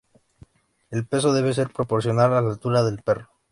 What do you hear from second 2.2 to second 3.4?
a la altura del perro.